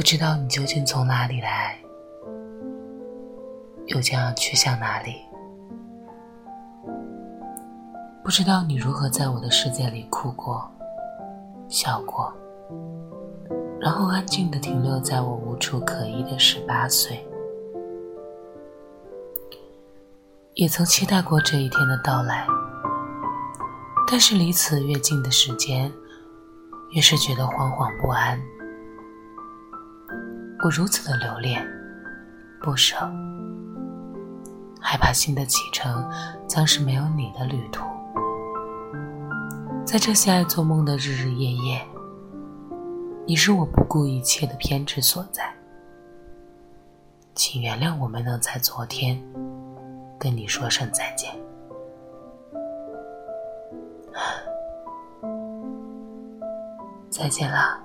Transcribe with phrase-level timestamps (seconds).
[0.00, 1.78] 不知道你究竟从哪里来，
[3.88, 5.16] 又将要去向哪里？
[8.24, 10.66] 不知道你如何在我的世界里哭过、
[11.68, 12.32] 笑过，
[13.78, 17.22] 然后安静的停留在我无处可依的十八岁。
[20.54, 22.46] 也曾期待过这一天的到来，
[24.10, 25.92] 但是离此越近的时间，
[26.92, 28.40] 越是觉得惶惶不安。
[30.62, 31.66] 我如此的留恋、
[32.60, 32.94] 不舍，
[34.78, 36.06] 害怕新的启程
[36.46, 37.82] 将是没有你的旅途。
[39.86, 41.82] 在这些爱做梦的日日夜夜，
[43.26, 45.50] 你是我不顾一切的偏执所在。
[47.34, 49.18] 请原谅我没能在昨天
[50.18, 51.34] 跟你说声再见。
[57.08, 57.80] 再见了。